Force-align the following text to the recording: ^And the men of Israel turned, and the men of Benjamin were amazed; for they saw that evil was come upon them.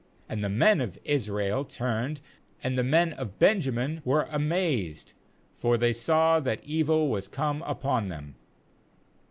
^And 0.27 0.41
the 0.41 0.49
men 0.49 0.81
of 0.81 0.97
Israel 1.03 1.63
turned, 1.63 2.21
and 2.63 2.75
the 2.75 2.83
men 2.83 3.13
of 3.13 3.37
Benjamin 3.37 4.01
were 4.03 4.27
amazed; 4.31 5.13
for 5.55 5.77
they 5.77 5.93
saw 5.93 6.39
that 6.39 6.63
evil 6.63 7.07
was 7.07 7.27
come 7.27 7.61
upon 7.67 8.09
them. 8.09 8.33